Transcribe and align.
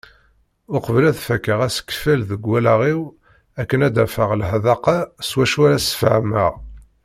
Uqbel 0.75 1.05
ad 1.09 1.17
fakkeɣ 1.27 1.59
asekfel 1.67 2.21
deg 2.29 2.41
wallaɣ-iw 2.51 3.01
akken 3.61 3.79
ad 3.87 3.93
d-afeɣ 3.95 4.29
leḥdaqa 4.39 4.97
s 5.27 5.31
wacu 5.37 5.59
ara 5.65 5.77
as-sfehmeɣ. 5.79 6.53